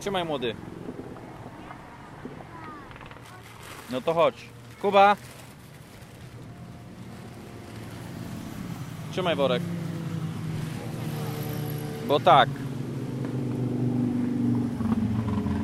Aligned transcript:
Trzymaj 0.00 0.24
młody. 0.24 0.54
No 3.90 4.00
to 4.00 4.14
chodź. 4.14 4.34
Kuba. 4.82 5.16
Trzymaj 9.12 9.36
worek. 9.36 9.62
Bo 12.08 12.20
tak. 12.20 12.48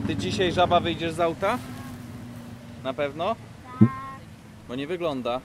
Ty 0.07 0.17
dzisiaj 0.17 0.53
żaba 0.53 0.81
wyjdziesz 0.81 1.13
z 1.13 1.21
auta? 1.21 1.59
Na 2.85 2.95
pewno? 2.95 3.37
Bo 4.69 4.75
nie 4.75 4.87
wygląda. 4.87 5.41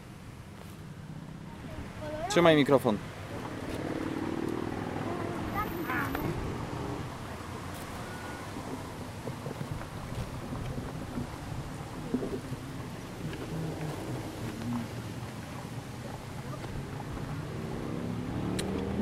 Trzymaj 2.29 2.55
mikrofon. 2.55 2.97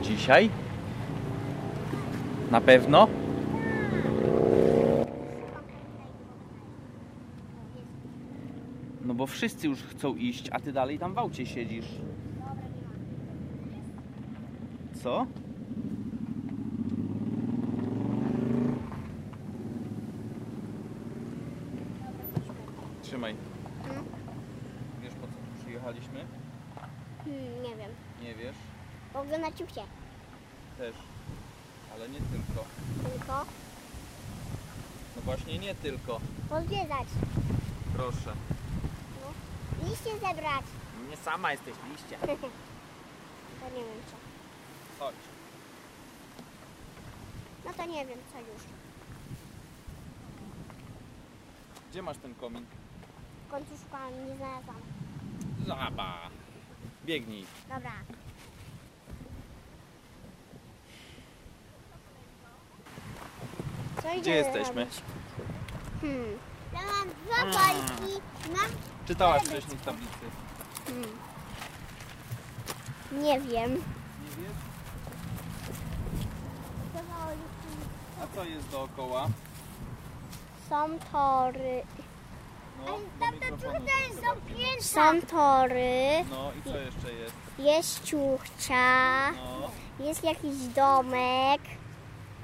Dzisiaj? 0.01 0.49
Na 2.51 2.61
pewno? 2.61 3.07
No 9.05 9.13
bo 9.13 9.27
wszyscy 9.27 9.67
już 9.67 9.79
chcą 9.83 10.15
iść, 10.15 10.49
a 10.51 10.59
ty 10.59 10.73
dalej 10.73 10.99
tam 10.99 11.13
w 11.13 11.17
aucie 11.17 11.45
siedzisz. 11.45 11.85
Co? 15.03 15.25
Trzymaj. 23.01 23.35
Mhm. 23.83 24.05
Wiesz 25.01 25.13
po 25.13 25.27
co 25.27 25.33
tu 25.33 25.61
przyjechaliśmy? 25.61 26.19
Hmm, 27.25 27.63
nie 27.63 27.75
wiem. 27.75 27.91
Nie 28.23 28.35
wiesz? 28.35 28.55
Oglądać 29.59 29.75
ciuchcie. 29.75 29.83
Też. 30.77 30.95
Ale 31.93 32.09
nie 32.09 32.19
tylko. 32.19 32.65
Tylko 33.09 33.45
No 35.15 35.21
właśnie 35.21 35.59
nie 35.59 35.75
tylko. 35.75 36.19
pozwiedzać. 36.49 37.07
Proszę. 37.95 38.33
Liście 39.83 40.13
zebrać. 40.13 40.65
Nie 41.09 41.17
sama 41.17 41.51
jesteś 41.51 41.73
liście. 41.91 42.17
To 43.59 43.65
nie 43.65 43.83
wiem 43.83 44.01
co. 44.11 44.15
Chodź. 45.05 45.15
No 47.65 47.73
to 47.73 47.85
nie 47.85 48.05
wiem 48.05 48.19
co 48.33 48.39
już. 48.39 48.61
Gdzie 51.91 52.01
masz 52.01 52.17
ten 52.17 52.35
komin? 52.35 52.65
W 53.47 53.51
końcu 53.51 53.69
szukałam, 53.83 54.27
nie 54.29 54.35
znalazłam. 54.35 54.81
Żaba. 55.67 56.29
Biegnij. 57.05 57.45
Dobra. 57.69 57.91
Gdzie 64.21 64.31
jesteśmy? 64.35 64.87
Hmm. 66.01 66.37
Ja 66.73 66.79
mam 66.79 67.09
dwa 67.25 67.59
bajki. 67.59 68.21
Mam... 68.49 68.71
Czytałaś 69.07 69.43
wcześniej 69.43 69.77
w 69.77 69.85
tablicy. 69.85 70.25
Hmm. 70.85 71.09
Nie 73.11 73.39
wiem. 73.39 73.71
Nie 73.71 74.29
wiesz? 74.37 74.51
A 78.23 78.35
co 78.35 78.43
jest 78.43 78.69
dookoła? 78.69 79.27
Są 80.69 80.99
tory. 81.11 81.83
No, 82.85 82.99
do 83.19 83.31
mikrofonu. 83.31 83.85
Są 84.79 85.21
tory. 85.21 86.25
No 86.29 86.51
i 86.59 86.63
co 86.63 86.77
jeszcze 86.77 87.13
jest? 87.13 87.35
Jest 87.59 88.03
ciuchcia. 88.03 89.31
No. 89.31 89.71
Jest 90.05 90.23
jakiś 90.23 90.55
domek. 90.75 91.61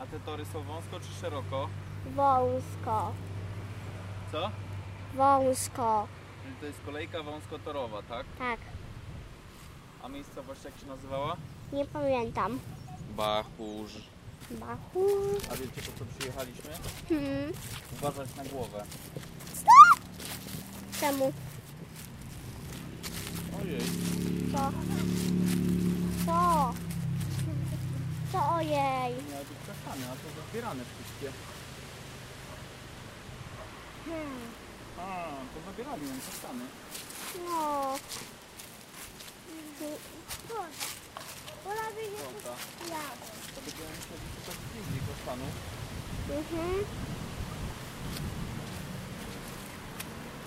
A 0.05 0.11
te 0.11 0.19
tory 0.19 0.45
są 0.45 0.63
wąsko 0.63 0.99
czy 0.99 1.21
szeroko? 1.21 1.69
Wąsko. 2.15 3.11
Co? 4.31 4.51
Wąsko. 5.15 6.07
Czyli 6.43 6.55
to 6.59 6.65
jest 6.65 6.79
kolejka 6.85 7.23
wąskotorowa, 7.23 8.01
tak? 8.03 8.25
Tak. 8.39 8.59
A 10.03 10.07
miejscowość 10.07 10.63
jak 10.63 10.77
się 10.77 10.85
nazywała? 10.85 11.35
Nie 11.73 11.85
pamiętam. 11.85 12.59
Bachórz. 13.17 13.93
Bachu. 14.51 15.05
A 15.51 15.55
wiecie 15.55 15.81
po 15.81 15.99
co 15.99 16.05
przyjechaliśmy? 16.17 16.69
Hmm. 17.09 17.53
Uważać 17.93 18.35
na 18.35 18.43
głowę. 18.43 18.83
Czemu? 20.99 21.33
Ojej. 23.61 23.81
Co? 24.51 24.71
Co? 26.25 26.73
Co 28.31 28.55
ojej? 28.55 29.15
Kasztany, 29.85 30.05
a 30.05 30.15
to 30.15 30.41
zabierane 30.41 30.83
wszystkie. 30.83 31.31
Hmm. 34.05 34.41
A, 34.99 35.27
to 35.53 35.71
zabierali 35.71 36.01
nam 36.01 36.19
kasztany. 36.31 36.65
No. 37.45 37.95
Wolałbym 41.63 42.11
Dobra. 42.17 42.55
jadę. 42.89 43.25
To 43.55 43.61
będziemy 43.61 43.89
musieli 43.89 44.25
szukać 44.35 44.57
gdzie 44.69 44.79
indziej 44.79 45.01
kasztanów. 45.07 45.53
Mhm. 46.29 46.85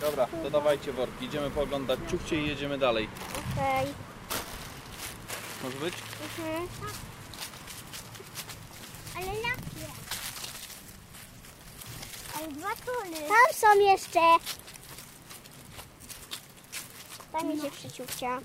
Dobra, 0.01 0.27
to 0.43 0.51
dawajcie 0.51 0.93
worki. 0.93 1.25
Idziemy 1.25 1.51
pooglądać 1.51 2.01
ciuchcie 2.11 2.43
i 2.43 2.49
jedziemy 2.49 2.79
dalej. 2.79 3.09
Okej. 3.33 3.87
Może 5.63 5.77
być? 5.79 5.95
Mhm. 6.39 6.69
Ale 9.19 9.27
jakie? 9.27 9.93
Ale 12.37 12.49
dwa 12.49 12.69
tuny. 12.69 13.17
Tam 13.17 13.55
są 13.55 13.81
jeszcze. 13.81 14.21
Tam 17.33 17.53
idzie 17.53 17.71
przyciupcia. 17.71 18.39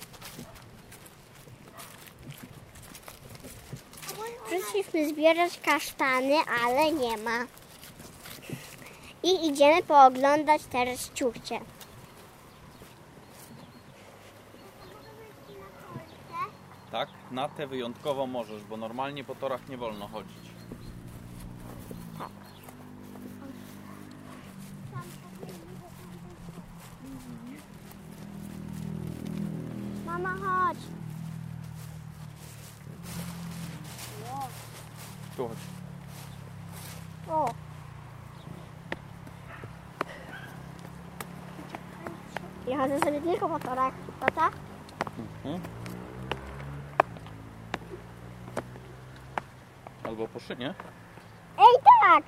Przyszliśmy 4.46 5.10
zbierać 5.10 5.60
kasztany, 5.60 6.36
ale 6.64 6.92
nie 6.92 7.18
ma. 7.18 7.46
I 9.24 9.48
idziemy 9.48 9.84
pooglądać 9.84 10.62
teraz 10.72 11.12
ciuchcie. 11.14 11.60
Tak, 16.92 17.10
na 17.32 17.50
te 17.50 17.68
wyjątkowo 17.68 18.28
możesz, 18.28 18.64
bo 18.64 18.78
normalnie 18.78 19.24
po 19.24 19.36
torach 19.36 19.70
nie 19.70 19.78
wolno 19.78 20.08
chodzić. 20.08 20.54
Mama, 30.06 30.30
chodź. 30.30 30.78
Chodź. 35.44 35.58
O. 37.30 37.54
Ja 42.68 42.78
chodzę 42.78 43.00
sobie 43.00 43.22
tylko 43.22 43.50
po 43.50 43.60
torach, 43.60 43.94
tata. 44.20 44.50
Mhm. 45.20 45.62
Albo 50.04 50.28
po 50.28 50.40
szynie. 50.40 50.74
Ej, 51.58 51.82
tak! 52.02 52.24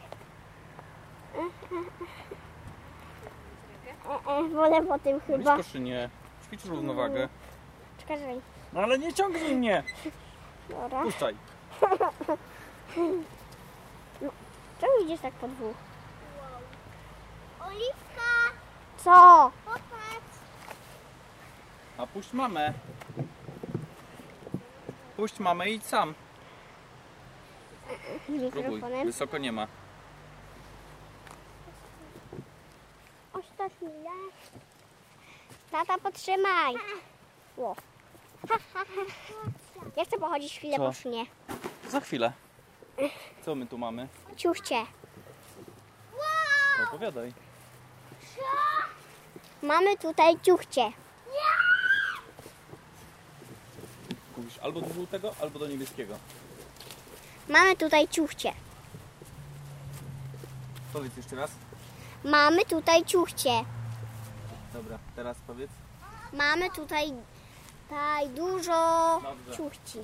E, 4.25 4.31
e, 4.31 4.49
wolę 4.49 4.81
po 4.81 4.99
tym 4.99 5.19
chyba. 5.19 5.37
Blisko 5.37 5.71
szynie. 5.71 6.09
Ćwicz 6.43 6.65
równowagę. 6.65 7.29
Czekaj. 7.97 8.41
No 8.73 8.81
ale 8.81 8.99
nie 8.99 9.13
ciągnij 9.13 9.55
mnie! 9.55 9.83
Dobra. 10.69 11.03
Puszczaj. 11.03 11.35
Czemu 14.81 15.03
idziesz 15.05 15.19
tak 15.21 15.33
po 15.33 15.47
dwóch? 15.47 15.75
Oliwka, 17.59 18.31
Co? 18.97 19.51
popatrz. 19.65 20.37
A 21.97 22.07
puść 22.07 22.33
mamę. 22.33 22.73
Puść 25.17 25.39
mamę 25.39 25.69
i 25.69 25.75
idź 25.75 25.85
sam. 25.85 26.13
Próbuj. 28.25 28.49
Mikrofonem. 28.51 29.05
Wysoko 29.05 29.37
nie 29.37 29.51
ma. 29.51 29.67
Ostatni 33.33 33.89
Tata, 35.71 35.97
potrzymaj. 35.97 36.75
Ło. 37.57 37.75
Ja 39.95 40.05
chcę 40.05 40.17
pochodzić 40.17 40.57
chwilę 40.57 40.77
Co? 40.77 40.83
po 40.87 40.93
szynie. 40.93 41.25
Za 41.89 41.99
chwilę. 41.99 42.31
Co 43.45 43.55
my 43.55 43.67
tu 43.67 43.77
mamy? 43.77 44.07
Ciuchcie. 44.37 44.75
Wow, 44.75 46.87
Opowiadaj. 46.87 47.33
Mamy 49.63 49.97
tutaj 49.97 50.39
ciuchcie. 50.41 50.91
Mówisz 54.37 54.57
albo 54.57 54.81
do 54.81 54.93
żółtego, 54.93 55.35
albo 55.41 55.59
do 55.59 55.67
niebieskiego. 55.67 56.15
Mamy 57.49 57.75
tutaj 57.75 58.07
ciuchcie. 58.07 58.53
Powiedz 60.93 61.17
jeszcze 61.17 61.35
raz. 61.35 61.51
Mamy 62.23 62.65
tutaj 62.65 63.05
ciuchcie. 63.05 63.49
Dobra, 64.73 64.99
teraz 65.15 65.37
powiedz. 65.47 65.71
Mamy 66.33 66.69
tutaj, 66.71 67.13
tutaj 67.87 68.29
dużo 68.29 69.19
Dobrze. 69.23 69.57
ciuchci. 69.57 69.99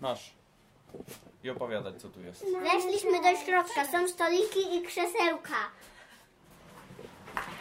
Masz. 0.00 0.34
I 1.44 1.50
opowiadać, 1.50 2.02
co 2.02 2.08
tu 2.08 2.20
jest. 2.20 2.44
Weszliśmy 2.62 3.22
do 3.22 3.36
środka. 3.36 3.84
Są 3.92 4.08
stoliki 4.08 4.76
i 4.76 4.82
krzesełka. 4.82 5.54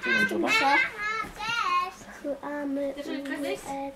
Tu 0.03 0.09
jest 0.09 0.29
zobacz. 0.29 0.53
A, 2.41 2.65
my, 2.65 2.93
u, 2.97 2.99
e, 2.99 3.57
c, 3.57 3.91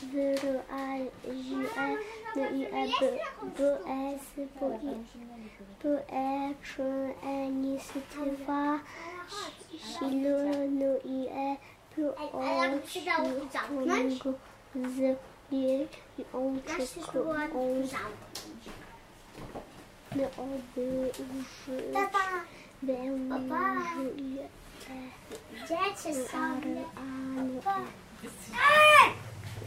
w, 0.00 0.16
r, 0.18 0.62
a, 0.70 0.96
zi, 1.32 1.56
e, 1.76 1.96
n, 2.36 2.56
i, 2.56 2.64
e, 2.64 2.70
b, 2.70 3.18
b, 3.58 3.78
e, 3.86 4.14
s, 4.14 4.34
b, 4.36 4.78
i, 4.82 4.94
b, 5.82 6.04
e, 6.12 6.54
cz, 6.62 6.80
e, 7.22 7.50
ni, 7.50 7.80
s, 7.80 7.88
t, 7.92 8.44
wa, 8.46 8.80
si, 9.98 10.04
l, 10.04 10.52
n, 10.54 10.82
i, 11.04 11.28
e, 11.28 11.56
p, 11.96 12.16
o, 12.16 12.42
ć, 12.86 12.96
u, 13.70 13.90
n, 13.90 14.18
g, 14.18 14.32
z, 14.74 15.16
i, 15.50 15.86
i, 16.18 16.24
on, 16.32 16.60
k, 16.62 16.72
on, 17.12 17.88
n, 20.12 20.24
o, 20.36 20.46
b, 20.74 20.80
u, 21.18 21.42
ż, 21.42 21.70
b, 22.82 22.92
u, 22.92 23.38
ż, 23.38 24.18
i, 24.18 24.38
e, 24.38 24.46
Dzieci 25.68 26.08
e. 26.08 26.22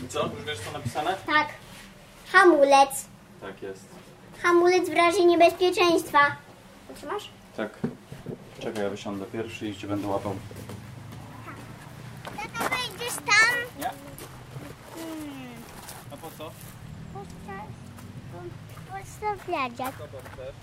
I 0.06 0.08
co? 0.08 0.24
Już 0.26 0.44
wiesz, 0.46 0.60
co 0.60 0.72
napisane? 0.72 1.16
Tak. 1.26 1.48
Hamulec. 2.32 3.06
Tak 3.42 3.62
jest. 3.62 3.86
Hamulec 4.44 4.90
w 4.90 4.94
razie 4.94 5.26
niebezpieczeństwa. 5.26 6.20
Utrzymasz? 6.90 7.30
Tak. 7.58 7.80
Czekaj, 8.60 8.84
ja 8.84 8.90
wysiądę 8.90 9.26
pierwszy 9.26 9.68
i 9.68 9.76
cię 9.76 9.88
będę 9.88 10.08
łapał. 10.08 10.36
Tata, 12.26 12.70
wejdziesz 12.70 13.16
tam? 13.16 13.80
Nie? 13.80 13.90
Po 16.22 16.28
co? 16.38 16.52
Chcesz? 20.34 20.56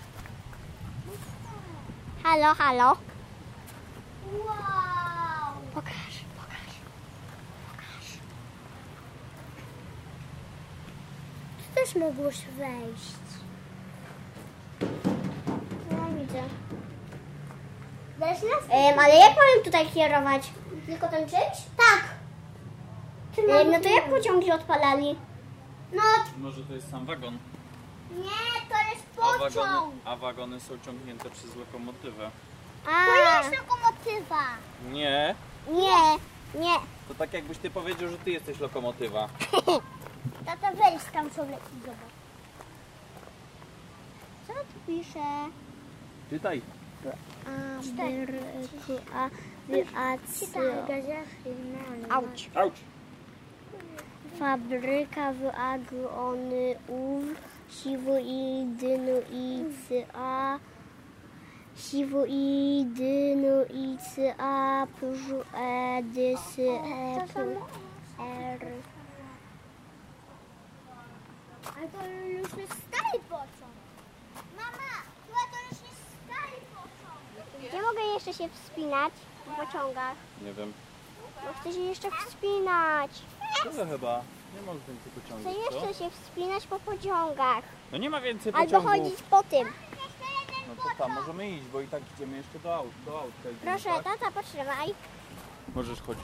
Halo, 2.23 2.53
halo. 2.55 2.97
Wow. 4.47 5.53
Pokaż, 5.73 6.13
pokaż. 6.37 6.73
Pokaż. 7.71 8.05
Tu 11.57 11.75
też 11.75 11.95
mogłeś 11.95 12.37
wejść. 12.57 13.17
No 15.91 15.97
widzę. 16.19 16.43
Um, 18.69 18.99
ale 18.99 19.15
jak 19.15 19.29
mamy 19.37 19.63
tutaj 19.63 19.87
kierować? 19.87 20.51
Tylko 20.85 21.07
tym 21.07 21.19
czymś? 21.29 21.57
Tak. 21.77 22.03
Um, 23.47 23.71
no 23.71 23.79
to 23.79 23.89
jak 23.89 24.09
pociągi 24.09 24.51
odpalali? 24.51 25.15
No, 25.93 26.03
Może 26.37 26.63
to 26.63 26.73
jest 26.73 26.91
sam 26.91 27.05
wagon. 27.05 27.37
nie, 28.11 28.61
to 28.69 28.89
jest 28.95 29.05
A 29.21 29.39
wagony, 29.39 29.95
a 30.05 30.15
wagony 30.15 30.59
są 30.59 30.79
ciągnięte 30.85 31.29
przez 31.29 31.55
lokomotywę. 31.55 32.31
To 32.85 33.15
jest 33.15 33.59
lokomotywa. 33.61 34.43
Nie. 34.91 35.35
Nie, 35.69 36.01
nie. 36.61 36.73
To 37.07 37.15
tak 37.17 37.33
jakbyś 37.33 37.57
ty 37.57 37.69
powiedział, 37.69 38.09
że 38.09 38.17
ty 38.17 38.31
jesteś 38.31 38.59
lokomotywa. 38.59 39.29
Tata, 40.45 40.71
wejdź 40.73 41.03
tam 41.13 41.29
sobie 41.29 41.53
i 41.53 41.81
zobacz. 41.81 42.13
Co 44.47 44.53
tu 44.53 44.79
pisze? 44.87 45.19
Czytaj. 46.29 46.61
A, 47.45 47.79
b, 47.83 48.03
k, 48.87 48.93
a, 49.13 49.29
a, 50.13 50.17
c, 50.17 50.45
Auć. 52.09 52.49
Auć. 52.55 52.73
Fabryka 54.39 55.33
w 55.33 55.45
a, 55.45 55.77
g, 55.77 56.09
o, 56.09 56.33
n, 56.35 56.53
u, 56.87 57.21
siwu 57.69 58.17
i, 58.17 58.65
d, 58.65 58.93
n, 58.93 59.07
i, 59.31 59.65
c, 59.87 60.05
a, 60.13 60.59
siwu 61.75 62.25
i, 62.27 62.85
d, 62.85 63.03
n, 63.33 63.45
i, 63.73 63.97
c, 63.97 64.35
a, 64.37 64.87
p, 64.99 65.15
ż, 65.15 65.43
e, 65.53 66.03
d, 66.03 66.33
s, 66.33 66.59
e, 66.59 67.27
p, 67.33 67.41
r. 68.19 68.61
Ale 71.77 71.87
to 71.87 72.07
już 72.27 72.57
jest 72.57 72.73
stary 72.73 73.19
pociąg. 73.29 73.75
Mama, 74.57 74.93
chyba 75.25 75.43
to 75.51 75.57
już 75.69 75.79
jest 75.89 76.01
stary 76.23 76.59
pociąg. 76.73 77.69
Gdzie 77.69 77.81
mogę 77.81 78.01
jeszcze 78.13 78.33
się 78.33 78.49
wspinać 78.49 79.13
w 79.45 79.65
pociągach? 79.65 80.15
Nie 80.41 80.53
wiem. 80.53 80.73
Bo 81.45 81.53
chcę 81.53 81.73
się 81.73 81.79
jeszcze 81.79 82.11
wspinać. 82.11 83.11
Tyle 83.63 83.85
chyba. 83.87 84.21
Nie 84.55 84.61
mam 84.67 84.75
więcej 84.87 85.11
Chcę 85.11 85.21
pociągów, 85.21 85.69
co? 85.69 85.75
jeszcze 85.87 86.03
się 86.03 86.09
wspinać 86.11 86.67
po 86.67 86.79
pociągach. 86.79 87.63
No 87.91 87.97
nie 87.97 88.09
ma 88.09 88.21
więcej 88.21 88.53
Albo 88.55 88.65
pociągów. 88.65 88.91
chodzić 88.91 89.21
po 89.29 89.43
tym. 89.43 89.67
No 90.67 90.75
to 90.75 91.03
tam 91.03 91.11
możemy 91.13 91.49
iść, 91.49 91.63
bo 91.73 91.81
i 91.81 91.87
tak 91.87 92.01
idziemy 92.15 92.37
jeszcze 92.37 92.59
do 92.59 92.75
aut, 92.75 92.91
do 93.05 93.11
autka. 93.19 93.49
idziemy, 93.49 93.57
Proszę, 93.61 93.89
tak? 94.03 94.19
tata, 94.19 94.31
potrzymaj. 94.31 94.93
Możesz 95.75 96.01
chodzić. 96.01 96.23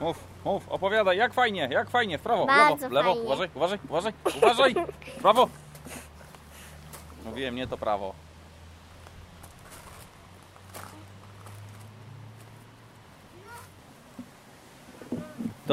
Mów, 0.00 0.16
mów, 0.44 0.68
opowiadaj, 0.68 1.16
jak 1.18 1.34
fajnie, 1.34 1.68
jak 1.70 1.90
fajnie, 1.90 2.18
w 2.18 2.22
prawo, 2.22 2.44
w 2.44 2.46
Bardzo 2.46 2.74
lewo, 2.74 2.88
w 2.88 2.92
lewo, 2.92 3.10
fajnie. 3.14 3.26
uważaj, 3.26 3.48
uważaj, 3.54 3.78
uważaj, 3.88 4.12
uważaj, 4.36 4.74
w 5.18 5.22
prawo. 5.22 5.48
Mówiłem, 7.24 7.54
nie 7.54 7.66
to 7.66 7.78
prawo. 7.78 8.14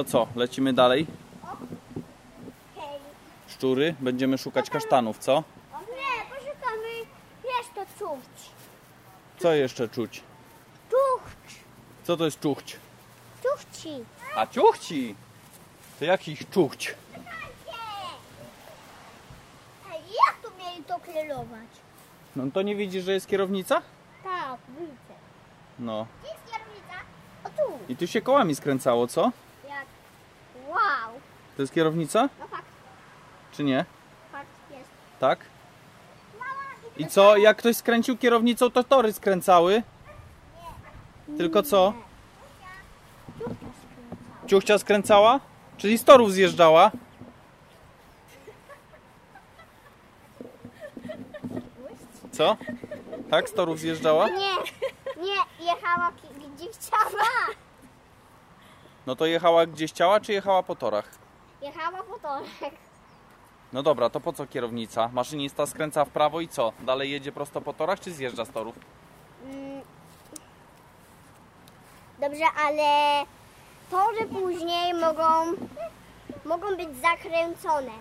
Co, 0.06 0.28
lecimy 0.36 0.74
dalej? 0.74 1.08
Szczury, 3.48 3.96
będziemy 4.00 4.38
szukać 4.38 4.70
kasztanów, 4.70 5.18
co? 5.18 5.44
Nie, 5.74 6.30
poszukamy. 6.30 7.06
To 7.76 7.86
czuć. 8.00 8.50
Co 9.40 9.54
jeszcze 9.54 9.90
czuć? 9.90 10.24
Czuć. 10.90 11.56
Co 12.04 12.18
to 12.18 12.26
jest 12.26 12.40
czuchć? 12.40 12.78
Czuchci. 13.44 13.90
A 14.36 14.48
ciuchci! 14.48 15.16
To 16.00 16.06
jakich 16.06 16.50
czuchć? 16.50 16.96
Jak 19.92 20.36
tu 20.44 20.50
mieli 20.60 20.84
to 20.84 21.00
kierować? 21.00 21.70
No 22.36 22.44
to 22.54 22.62
nie 22.62 22.76
widzisz, 22.76 23.04
że 23.04 23.14
jest 23.14 23.28
kierownica? 23.28 23.82
Tak, 24.24 24.58
widzę. 24.80 25.14
No. 25.80 26.08
Gdzie 26.24 26.32
jest 26.32 26.46
kierownica? 26.46 26.94
O 27.44 27.50
tu. 27.50 27.80
I 27.94 27.96
tu 27.96 28.08
się 28.08 28.22
kołami 28.22 28.56
skręcało, 28.56 29.08
co? 29.08 29.32
To 31.56 31.62
jest 31.62 31.74
kierownica? 31.74 32.30
No 32.40 32.48
fakt, 32.48 32.66
Czy 33.52 33.64
nie? 33.64 33.86
fakt 34.32 34.48
jest. 34.72 34.90
Tak? 35.20 35.40
I 36.98 37.08
co? 37.08 37.38
Jak 37.38 37.58
ktoś 37.58 37.76
skręcił 37.78 38.18
kierownicą, 38.18 38.72
to 38.72 38.84
tory 38.84 39.14
skręcały? 39.14 39.84
Tylko 41.38 41.64
co? 41.64 41.94
Ciuchcia 44.48 44.78
skręcała? 44.78 45.40
Czyli 45.78 45.98
z 45.98 46.04
torów 46.04 46.32
zjeżdżała? 46.32 46.92
Co? 52.32 52.58
Tak, 53.32 53.50
z 53.50 53.54
torów 53.54 53.80
zjeżdżała? 53.80 54.30
Nie, 54.30 54.56
nie, 55.18 55.66
jechała 55.66 56.12
gdzie 56.56 56.66
chciała. 56.72 57.24
No 59.08 59.16
to 59.16 59.26
jechała 59.26 59.66
gdzieś 59.66 59.92
ciała, 59.92 60.20
czy 60.20 60.34
jechała 60.34 60.64
po 60.64 60.76
torach? 60.76 61.10
Jechała 61.66 62.04
po. 62.04 62.30
No 63.74 63.84
dobra, 63.84 64.10
to 64.10 64.20
po 64.20 64.34
co 64.34 64.48
kierownica? 64.48 65.10
Maszynista 65.14 65.66
skręca 65.66 66.06
w 66.06 66.10
prawo 66.10 66.42
i 66.42 66.48
co? 66.48 66.74
Dalej 66.80 67.12
jedzie 67.12 67.32
prosto 67.32 67.62
po 67.62 67.74
torach, 67.74 68.00
czy 68.00 68.14
zjeżdża 68.14 68.46
z 68.46 68.50
torów? 68.50 68.76
Mm. 69.44 69.82
Dobrze, 72.20 72.46
ale 72.66 73.24
tory 73.92 74.26
później 74.28 74.94
mogą, 74.94 75.24
mogą 76.46 76.76
być 76.78 76.90
zakręcone. 77.02 77.92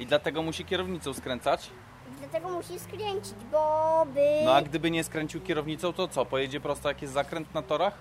I 0.00 0.06
dlatego 0.06 0.42
musi 0.42 0.64
kierownicą 0.64 1.14
skręcać? 1.14 1.70
Dlatego 2.18 2.48
musi 2.48 2.78
skręcić, 2.78 3.34
bo 3.52 4.06
by... 4.14 4.26
No 4.44 4.54
a 4.54 4.62
gdyby 4.62 4.90
nie 4.90 5.04
skręcił 5.04 5.40
kierownicą, 5.40 5.92
to 5.92 6.08
co? 6.08 6.26
Pojedzie 6.26 6.60
prosto 6.60 6.88
jak 6.88 7.02
jest 7.02 7.14
zakręt 7.14 7.54
na 7.54 7.62
torach? 7.62 7.94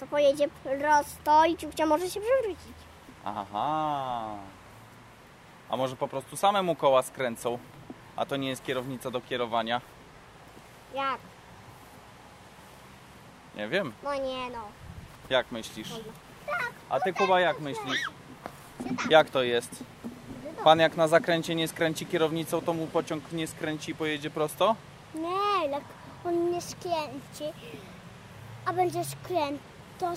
to 0.00 0.06
pojedzie 0.06 0.48
prosto 0.48 1.44
i 1.44 1.56
ciupcia 1.56 1.86
może 1.86 2.10
się 2.10 2.20
przewrócić. 2.20 2.76
Aha. 3.24 4.36
A 5.70 5.76
może 5.76 5.96
po 5.96 6.08
prostu 6.08 6.36
samemu 6.36 6.74
koła 6.74 7.02
skręcą? 7.02 7.58
A 8.16 8.26
to 8.26 8.36
nie 8.36 8.48
jest 8.48 8.64
kierownica 8.64 9.10
do 9.10 9.20
kierowania? 9.20 9.80
Jak? 10.94 11.18
Nie 13.56 13.68
wiem. 13.68 13.92
No 14.02 14.14
nie 14.14 14.50
no. 14.50 14.64
Jak 15.30 15.52
myślisz? 15.52 15.88
A 16.88 17.00
ty 17.00 17.12
Kuba 17.12 17.40
jak 17.40 17.60
myślisz? 17.60 18.00
Jak 19.10 19.30
to 19.30 19.42
jest? 19.42 19.84
Pan 20.64 20.78
jak 20.78 20.96
na 20.96 21.08
zakręcie 21.08 21.54
nie 21.54 21.68
skręci 21.68 22.06
kierownicą, 22.06 22.60
to 22.60 22.72
mu 22.74 22.86
pociąg 22.86 23.32
nie 23.32 23.46
skręci 23.46 23.90
i 23.90 23.94
pojedzie 23.94 24.30
prosto? 24.30 24.76
Nie, 25.14 25.68
jak 25.70 25.82
on 26.24 26.50
nie 26.50 26.60
skręci, 26.60 27.44
a 28.66 28.72
będzie 28.72 29.04
skręt, 29.04 29.60
to 29.98 30.10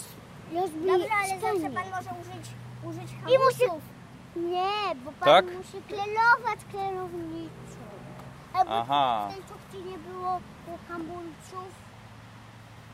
rozbije 0.53 0.99
Dobra, 0.99 1.15
ale 1.23 1.39
zawsze 1.39 1.69
pan 1.69 1.89
może 1.89 2.09
użyć, 2.21 2.51
użyć 2.83 3.11
I 3.11 3.37
musi... 3.45 3.65
hamulców. 3.67 3.83
Nie, 4.89 4.96
bo 4.96 5.12
pan 5.12 5.29
Tak? 5.29 5.46
musi 5.46 5.81
klerować 5.88 6.60
kierownicą. 6.72 7.79
Jakby 8.55 8.74
Aha. 8.74 9.29
w 9.69 9.72
tej 9.72 9.84
nie 9.84 9.98
było 9.98 10.39
hamulców, 10.88 11.74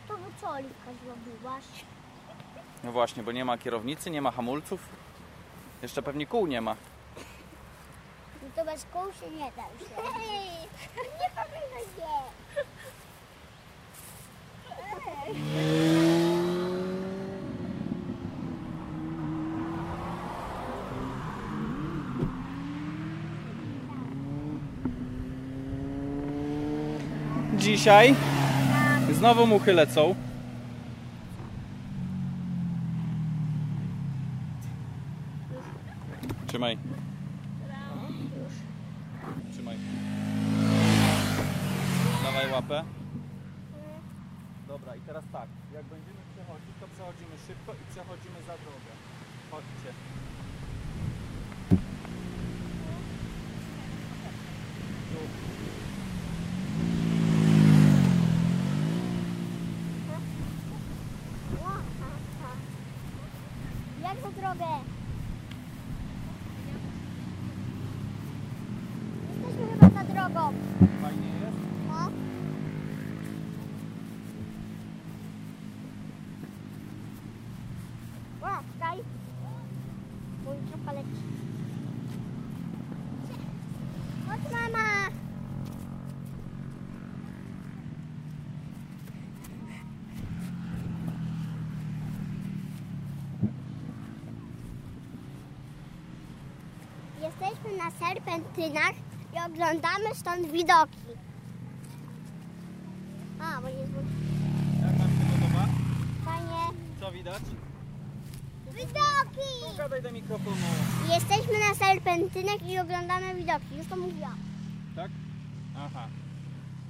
to 0.07 0.17
by 0.17 0.23
co 0.41 0.49
Oliwka 0.49 0.91
zrobiłaś? 1.03 1.63
No 2.83 2.91
właśnie, 2.91 3.23
bo 3.23 3.31
nie 3.31 3.45
ma 3.45 3.57
kierownicy, 3.57 4.11
nie 4.11 4.21
ma 4.21 4.31
hamulców. 4.31 4.81
Jeszcze 5.81 6.01
pewnie 6.01 6.27
kół 6.27 6.47
nie 6.47 6.61
ma. 6.61 6.75
No 8.43 8.49
to 8.55 8.65
bez 8.65 8.85
kół 8.93 9.13
się 9.13 9.29
nie 9.31 9.51
da 9.51 9.63
już. 9.79 9.89
nie 11.21 11.29
pamiętaj, 11.35 11.83
nie. 11.97 12.05
Dzisiaj 27.65 28.15
znowu 29.13 29.47
muchy 29.47 29.73
lecą. 29.73 30.15
Trzymaj. 36.47 36.77
Trzymaj. 39.51 39.77
Dawaj 42.23 42.51
łapę. 42.51 42.83
Dobra, 44.67 44.95
i 44.95 44.99
teraz 45.01 45.23
tak. 45.31 45.47
Jak 45.73 45.85
będziemy 45.85 46.17
przechodzić, 46.35 46.75
to 46.79 46.87
przechodzimy 46.87 47.35
szybko 47.47 47.73
i 47.73 47.91
przechodzimy 47.91 48.39
za 48.47 48.53
drogę. 48.63 48.91
Chodźcie. 49.51 49.91
Jak 64.03 64.17
za 64.23 64.41
drogę? 64.41 64.65
Jesteśmy 69.29 69.67
chyba 69.67 69.89
za 69.89 70.03
drogą. 70.03 70.53
Fajnie 71.01 71.27
jest? 71.27 71.57
No. 71.87 72.09
O, 78.41 78.63
czekaj. 78.73 78.97
Mój 80.45 80.57
trochę 80.71 80.93
leci. 80.93 81.23
Chodź 84.27 84.51
mama. 84.51 84.85
Jesteśmy 97.21 97.77
na 98.35 98.41
serpentynach 98.43 98.95
i 99.33 99.37
oglądamy 99.51 100.15
stąd 100.15 100.51
widoki. 100.51 101.05
A, 103.41 103.61
bo 103.61 103.67
nie 103.69 103.75
zło- 103.75 104.05
Jak 104.81 104.97
Wam 104.97 105.07
się 105.09 105.25
podoba? 105.39 105.67
Fajnie. 106.25 106.79
Co 106.99 107.11
widać? 107.11 107.43
Widoki! 108.71 109.77
Gadaj 109.77 110.01
do 110.01 110.11
mikrofonu. 110.11 110.55
Jesteśmy 111.13 111.53
na 111.69 111.75
serpentynach 111.75 112.69
i 112.69 112.79
oglądamy 112.79 113.35
widoki. 113.35 113.77
Już 113.77 113.87
to 113.87 113.95
mówiłam. 113.97 114.37
Tak? 114.95 115.11
Aha. 115.77 116.07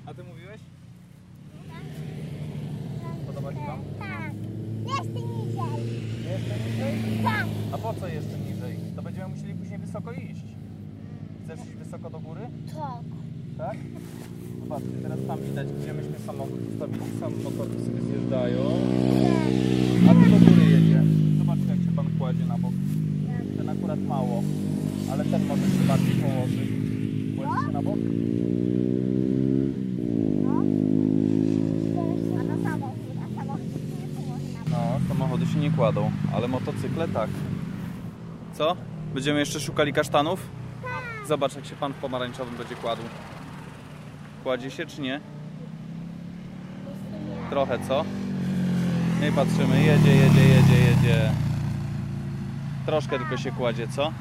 A 0.05 0.13
ty 0.13 0.23
mówiłeś? 0.23 0.61
Podoba 3.27 3.53
ci 3.53 3.59
Wam? 3.59 3.79
Tak. 3.99 4.33
Jeszcze 4.87 5.21
niżej. 5.21 6.03
Jeszcze 6.31 6.69
niżej? 6.69 7.23
Tak. 7.23 7.45
A 7.73 7.77
po 7.77 7.93
co 7.93 8.07
jeszcze 8.07 8.37
niżej? 8.39 8.79
To 8.95 9.01
będziemy 9.01 9.27
musieli 9.27 9.53
później 9.55 9.79
wysoko 9.79 10.11
iść. 10.11 10.54
Chcesz 11.45 11.59
iść 11.59 11.75
wysoko 11.83 12.09
do 12.09 12.19
góry? 12.19 12.41
Tak. 12.75 13.03
Tak? 13.57 13.77
Zobaczcie, 14.59 14.89
teraz 15.03 15.19
tam 15.27 15.39
widać, 15.41 15.67
gdzie 15.81 15.93
myśmy 15.93 16.19
samochód 16.25 16.59
ustawili. 16.73 17.05
Samochody 17.19 17.85
sobie 17.85 18.01
zjeżdżają. 18.01 18.61
A 20.09 20.13
tu 20.13 20.31
do 20.31 20.37
góry 20.45 20.65
jedzie. 20.71 21.03
Zobaczcie, 21.39 21.67
jak 21.69 21.79
się 21.79 21.91
pan 21.95 22.05
kładzie 22.19 22.45
na 22.45 22.57
bok. 22.57 22.71
Ten 23.57 23.69
akurat 23.69 23.99
mało, 23.99 24.43
ale 25.11 25.25
ten 25.25 25.47
może 25.47 25.61
się 25.61 25.83
bardziej 25.87 26.15
położyć. 26.15 26.69
Kładzie 27.37 27.65
się 27.65 27.71
na 27.71 27.81
bok? 27.81 27.99
No. 30.43 30.63
No, 34.71 34.99
samochody 35.07 35.45
się 35.45 35.59
nie 35.59 35.71
kładą, 35.71 36.11
ale 36.33 36.47
motocykle 36.47 37.07
tak. 37.07 37.29
Co? 38.53 38.75
Będziemy 39.13 39.39
jeszcze 39.39 39.59
szukali 39.59 39.93
kasztanów? 39.93 40.54
Zobacz, 41.27 41.55
jak 41.55 41.65
się 41.65 41.75
pan 41.75 41.93
w 41.93 41.95
pomarańczowym 41.95 42.57
będzie 42.57 42.75
kładł. 42.75 43.01
Kładzie 44.43 44.71
się 44.71 44.85
czy 44.85 45.01
nie? 45.01 45.21
Trochę, 47.49 47.79
co? 47.87 48.05
Nie 49.21 49.31
patrzymy, 49.31 49.83
jedzie, 49.83 50.15
jedzie, 50.15 50.47
jedzie, 50.47 50.79
jedzie. 50.79 51.31
Troszkę 52.85 53.19
tylko 53.19 53.37
się 53.37 53.51
kładzie, 53.51 53.87
co? 53.87 54.11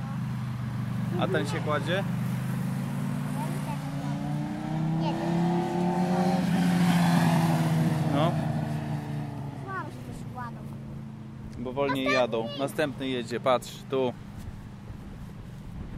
A 1.20 1.26
ten 1.26 1.46
się 1.46 1.60
kładzie? 1.60 2.04
No, 8.14 8.32
bo 11.58 11.72
wolniej 11.72 12.12
jadą. 12.12 12.48
Następny 12.58 13.08
jedzie, 13.08 13.40
patrz, 13.40 13.72
tu. 13.90 14.12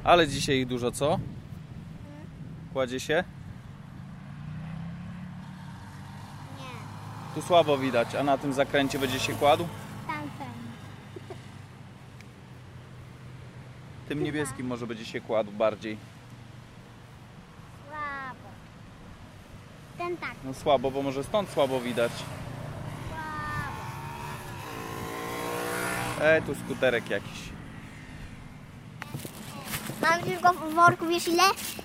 Ale 0.06 0.28
dzisiaj 0.28 0.56
ich 0.56 0.66
dużo, 0.66 0.90
co? 0.92 1.18
Kładzie 2.72 3.00
się? 3.00 3.24
Nie, 6.58 6.64
Tu 7.34 7.42
słabo 7.42 7.78
widać, 7.78 8.14
a 8.14 8.22
na 8.22 8.38
tym 8.38 8.52
zakręcie 8.52 8.98
będzie 8.98 9.20
się 9.20 9.32
kładł? 9.32 9.68
tamten. 10.06 10.46
Tym 14.08 14.22
niebieskim 14.22 14.66
może 14.66 14.86
będzie 14.86 15.04
się 15.04 15.20
kładł 15.20 15.52
bardziej. 15.52 15.98
Słabo. 17.88 18.48
Ten 19.98 20.16
tak, 20.16 20.34
No 20.44 20.54
słabo, 20.54 20.90
bo 20.90 21.02
może 21.02 21.24
stąd 21.24 21.48
słabo 21.50 21.80
widać. 21.80 22.12
słabo. 22.12 22.26
E, 26.26 26.42
tu 26.42 26.54
skuterek 26.54 27.10
jakiś. 27.10 27.55
Mam 30.10 30.20
tylko 30.22 30.52
w 30.52 30.74
worku, 30.74 31.06
wiesz 31.06 31.28
ile? 31.28 31.42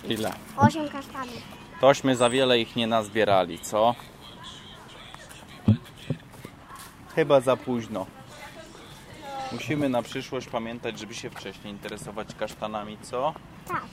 Ile? 0.10 0.34
Osiem 0.58 0.90
kasztanów. 0.90 1.42
Tośmy 1.82 2.16
za 2.16 2.30
wiele 2.30 2.60
ich 2.60 2.76
nie 2.76 2.88
nazbierali, 2.88 3.60
co? 3.60 3.96
Chyba 7.16 7.42
za 7.42 7.58
późno. 7.58 8.06
Musimy 9.52 9.90
na 9.90 10.02
przyszłość 10.02 10.48
pamiętać, 10.48 11.00
żeby 11.00 11.14
się 11.14 11.30
wcześniej 11.30 11.74
interesować 11.74 12.36
kasztanami, 12.36 12.98
co? 13.02 13.34
Tak. 13.68 13.84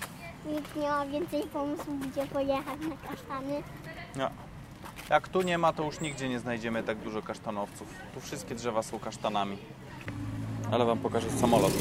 Nikt 0.47 0.77
nie 0.77 0.89
ma 0.89 1.07
więcej 1.07 1.43
pomysłów, 1.43 2.13
gdzie 2.13 2.27
pojechać 2.27 2.81
na 2.81 3.09
kasztany. 3.09 3.63
No. 4.17 4.31
Jak 5.11 5.29
tu 5.29 5.43
nie 5.43 5.59
ma, 5.59 5.73
to 5.73 5.85
już 5.85 6.01
nigdzie 6.01 6.29
nie 6.29 6.39
znajdziemy 6.39 6.83
tak 6.83 6.99
dużo 6.99 7.23
kasztanowców. 7.23 7.89
Tu 8.15 8.21
wszystkie 8.21 8.55
drzewa 8.55 8.83
są 8.83 8.99
kasztanami. 8.99 9.59
Ale 10.73 10.85
wam 10.85 10.99
pokażę 10.99 11.31
samolot 11.31 11.73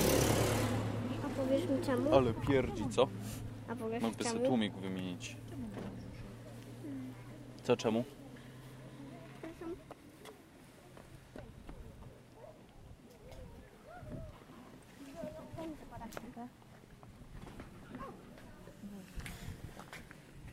powiesz 1.58 1.80
mi 1.80 1.86
czemu? 1.86 2.16
Ale 2.16 2.34
pierdzi, 2.34 2.90
co? 2.90 3.08
A 3.68 3.76
powiesz 3.76 4.04
Mógłby 4.04 4.24
sobie 4.24 4.46
tłumik 4.46 4.74
wymienić. 4.74 5.36
Co 7.64 7.78
czemu? 7.78 8.04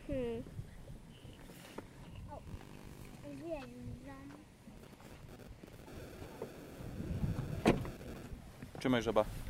Hmm. 0.07 0.43
Trzymaj. 8.79 9.44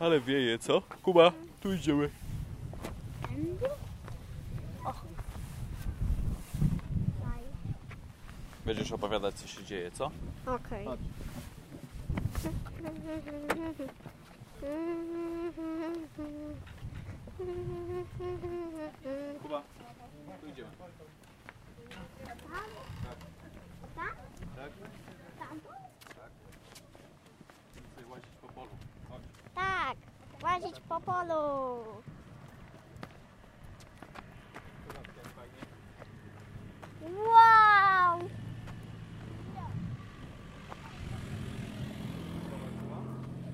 Ale 0.00 0.20
wieje, 0.20 0.58
co? 0.58 0.80
Kuba, 1.02 1.32
tu 1.60 1.72
idziemy. 1.72 2.10
Będziesz 8.66 8.92
opowiadać, 8.92 9.34
co 9.34 9.48
się 9.48 9.64
dzieje, 9.64 9.90
co? 9.90 10.10
Okej. 10.46 10.84
Chodź. 10.86 11.00
Kuba, 19.42 19.62
tu 20.40 20.46
idziemy. 20.48 20.68
Tak. 23.96 24.12
Tak? 24.56 24.72
Tak. 25.38 26.30
Sobie 27.96 28.06
łazić 28.06 28.26
po 28.42 28.48
polu. 28.48 28.70
Łazić 30.60 30.80
po 30.88 31.00
polu. 31.00 31.84
Wow! 37.02 38.18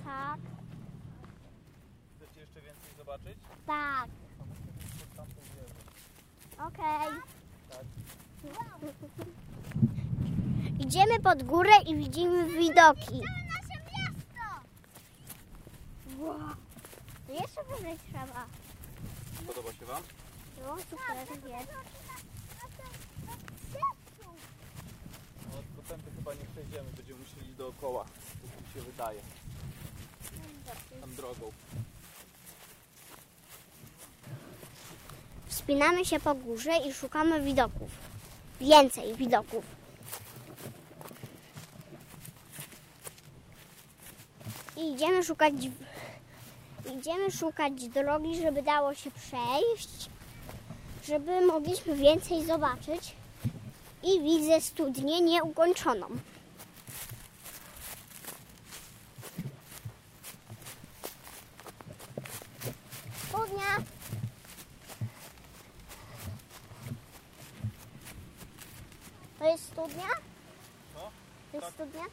Tak, 0.05 0.39
Chcecie 2.17 2.41
jeszcze 2.41 2.61
więcej 2.61 2.91
zobaczyć? 2.99 3.39
tak, 3.67 4.09
okej. 6.59 7.09
Tak. 7.71 7.85
Idziemy 10.79 11.21
pod 11.21 11.43
górę 11.43 11.71
i 11.87 11.97
widzimy 11.97 12.45
widoki. 12.49 13.21
nasze 13.21 13.81
miasto! 13.85 14.69
Wow. 16.19 16.64
Jeszcze 17.41 17.65
wyżej 17.65 17.99
trzeba. 18.11 18.47
Podoba 19.47 19.73
się 19.73 19.87
Wam? 19.87 20.03
No, 20.63 20.77
super 20.91 21.17
jest. 21.51 21.71
No, 25.53 25.63
bo 25.77 25.83
tędy 25.89 26.11
chyba 26.17 26.35
nie 26.35 26.45
przejdziemy, 26.53 26.91
będziemy 26.97 27.19
musieli 27.21 27.55
dookoła. 27.55 28.05
Tak 28.05 28.67
mi 28.67 28.75
się 28.75 28.81
wydaje. 28.91 29.21
Tam 31.01 31.15
drogą. 31.15 31.53
Wspinamy 35.47 36.05
się 36.05 36.21
po 36.21 36.35
górze 36.35 36.77
i 36.89 36.93
szukamy 36.93 37.41
widoków. 37.41 37.91
Więcej 38.61 39.15
widoków. 39.15 39.65
I 44.77 44.93
idziemy 44.93 45.25
szukać, 45.25 45.55
idziemy 46.93 47.31
szukać 47.31 47.89
drogi, 47.89 48.43
żeby 48.43 48.63
dało 48.63 48.95
się 48.95 49.11
przejść, 49.11 50.11
żeby 51.05 51.47
mogliśmy 51.47 51.97
więcej 51.97 52.45
zobaczyć. 52.45 53.15
I 54.03 54.21
widzę 54.23 54.61
studnię 54.61 55.21
nieukończoną. 55.21 56.07
Studnia! 63.29 63.85
To 69.39 69.45
jest 69.45 69.65
studnia? 69.67 70.09
Co? 70.95 71.01
To 71.53 71.57
jest 71.57 71.67
Tak. 71.67 71.75
studnia? 71.75 72.05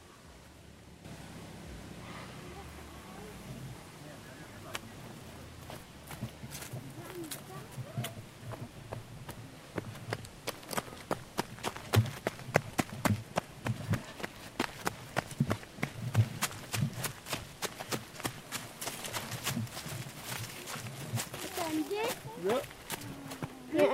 Tędy? 21.55 21.95
Nie. 22.43 23.79
Nie. 23.79 23.87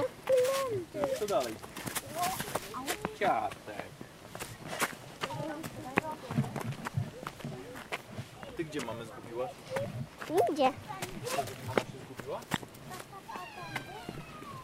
Co 1.19 1.27
dalej? 1.27 1.55
Ciatek. 3.19 3.87
Ty 8.57 8.63
gdzie 8.65 8.81
mamy 8.85 9.05
zgubiłaś? 9.05 9.36
Nigdzie. 10.29 10.71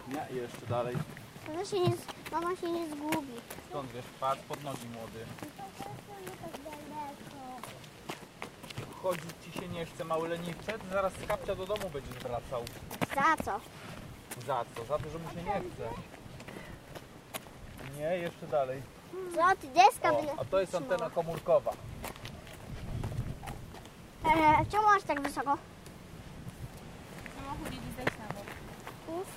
Nie, 0.07 0.41
jeszcze 0.41 0.65
dalej. 0.69 0.95
Mama 1.47 1.65
się 1.65 1.79
nie, 1.79 1.91
mama 2.31 2.55
się 2.55 2.71
nie 2.71 2.87
zgubi. 2.89 3.33
Skąd 3.69 3.91
wiesz? 3.91 4.05
Patrz 4.19 4.41
pod 4.41 4.63
nogi 4.63 4.87
młody. 4.87 5.25
Chodzić 9.03 9.31
ci 9.45 9.59
się 9.59 9.67
nie 9.67 9.85
chce, 9.85 10.03
mały 10.03 10.29
leniwcze? 10.29 10.79
Ty 10.79 10.89
zaraz 10.91 11.13
z 11.13 11.27
kapcia 11.27 11.55
do 11.55 11.65
domu 11.65 11.89
będziesz 11.93 12.15
wracał. 12.23 12.63
Za 13.15 13.43
co? 13.43 13.59
Za 14.47 14.65
co? 14.75 14.85
Za 14.85 14.97
to, 14.97 15.09
że 15.09 15.19
mu 15.19 15.29
się 15.29 15.43
nie 15.43 15.59
chce. 15.59 15.89
Nie, 17.97 18.17
jeszcze 18.17 18.47
dalej. 18.47 18.81
Co 19.35 19.55
ty, 19.61 19.67
deska 19.67 20.11
O, 20.11 20.23
a 20.41 20.45
to 20.45 20.59
jest 20.59 20.75
antena 20.75 21.09
komórkowa. 21.09 21.71
E, 24.25 24.65
czemu 24.71 24.83
masz 24.83 25.03
tak 25.03 25.21
wysoko? 25.21 25.57
Samochód 27.35 27.67
idzie 27.67 27.91
zejść 27.97 28.11
na 28.19 28.27
bok. 28.33 28.45
Uf. 29.07 29.27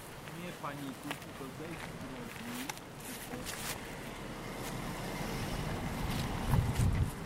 Nie 0.45 0.53
panikuj, 0.63 1.11
tylko 1.11 1.45
zejdź 1.59 1.79
z 1.79 1.97
drogi. 2.01 2.67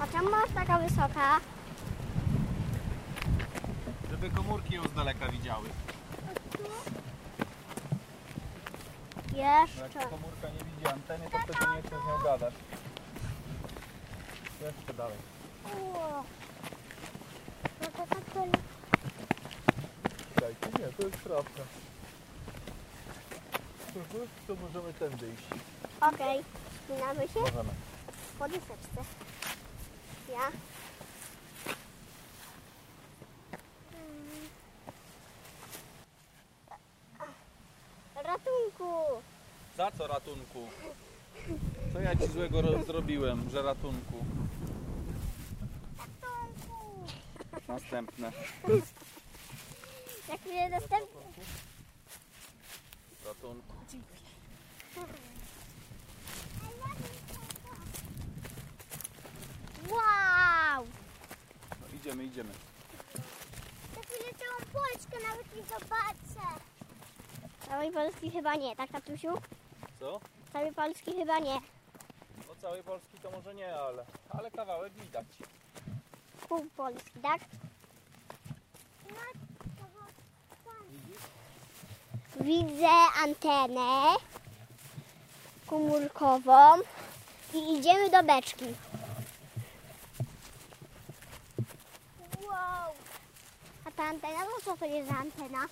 A 0.01 0.07
czemu 0.07 0.31
masz 0.31 0.51
taka 0.55 0.79
wysoka? 0.79 1.41
Żeby 4.11 4.31
komórki 4.31 4.75
ją 4.75 4.83
z 4.83 4.93
daleka 4.93 5.29
widziały. 5.29 5.69
Jak 9.37 9.69
Jeszcze. 9.69 9.99
komórka 10.09 10.49
nie 10.49 10.65
widzi 10.65 10.87
anteny, 10.87 11.31
to 11.31 11.39
wtedy 11.39 11.71
nie 11.77 11.83
chce 11.83 11.89
z 11.89 11.93
nią 12.09 12.19
gadać. 12.25 12.55
Jeszcze 14.61 14.95
dalej. 14.95 15.17
No 17.81 17.87
to 17.87 18.07
tak 18.07 18.09
to... 18.19 18.20
Czekajcie, 20.35 20.67
nie, 20.79 20.93
to 20.93 21.03
jest 21.07 21.25
trawka. 21.25 21.63
Mhm, 23.97 24.29
To 24.47 24.55
możemy 24.55 24.93
tędy 24.93 25.27
iść. 25.35 25.47
Okej, 26.01 26.41
spinamy 26.85 27.29
się 27.29 27.41
Możemy. 27.41 27.71
po 28.39 28.49
deseczce. 28.49 29.01
Ja. 30.33 30.51
Ratunku! 38.17 39.23
Za 39.77 39.91
co 39.91 40.07
ratunku? 40.07 40.69
Co 41.93 42.01
ja 42.01 42.17
ci 42.17 42.27
złego 42.27 42.63
ro- 42.63 42.83
zrobiłem, 42.85 43.51
że? 43.51 43.63
Ratunku! 43.63 44.17
Następne. 47.71 48.33
Jak 50.29 50.45
mnie 50.47 50.69
następny... 50.69 51.21
Ratunku. 53.27 53.75
Wow! 59.89 60.87
No 61.81 61.87
idziemy, 61.97 62.25
idziemy. 62.25 62.51
To 63.95 64.01
chwilę 64.01 64.31
całą 64.39 64.73
Polskę 64.73 65.17
nawet 65.29 65.57
nie 65.57 65.63
zobaczę. 65.63 66.61
Całej 67.69 67.93
Polski 67.93 68.31
chyba 68.31 68.55
nie, 68.57 68.77
tak 68.77 68.91
tatusiu? 68.91 69.33
Co? 70.01 70.21
Całej 70.53 70.73
Polski 70.73 71.13
chyba 71.13 71.39
nie. 71.39 71.61
No 72.49 72.55
całej 72.61 72.83
Polski 72.83 73.19
to 73.23 73.31
może 73.31 73.55
nie, 73.55 73.77
ale, 73.77 74.07
ale 74.31 74.51
kawałek 74.51 74.93
widać. 74.93 75.27
Pół 76.51 76.67
Polski, 76.77 77.21
tak? 77.23 77.41
Widzę 82.41 82.89
antenę 83.25 84.17
komórkową 85.67 86.79
i 87.55 87.79
idziemy 87.79 88.11
do 88.11 88.23
beczki. 88.23 88.65
Wow! 92.43 92.93
A 93.85 93.91
ta 93.97 94.03
antena, 94.03 94.41
no 94.45 94.51
co 94.65 94.77
to 94.77 94.87
jest 94.87 95.09
za 95.09 95.17
antena? 95.17 95.67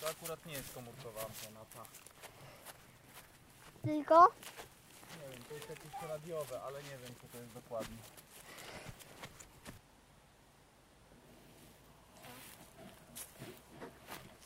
To 0.00 0.08
akurat 0.08 0.46
nie 0.46 0.52
jest 0.52 0.74
komórkowa 0.74 1.20
antena, 1.20 1.60
ta. 1.74 1.84
Tylko 3.82 4.28
Nie, 5.20 5.28
wiem, 5.32 5.44
to 5.48 5.54
jest 5.54 5.68
jakieś 5.68 5.92
radiowe, 6.08 6.62
ale 6.62 6.82
nie 6.82 6.98
wiem 6.98 7.14
co 7.22 7.28
to 7.32 7.38
jest 7.38 7.52
dokładnie. 7.52 7.96